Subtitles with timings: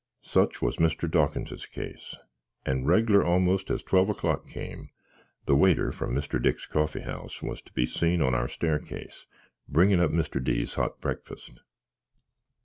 [0.23, 1.07] Such was Mr.
[1.07, 2.15] Dawkinses case;
[2.65, 4.89] and reglar almost as twelve o'clock came,
[5.45, 9.27] the waiter from Dix Coffy House was to be seen on our stairkis,
[9.69, 10.43] bringin up Mr.
[10.43, 11.59] D.'s hot breakfast.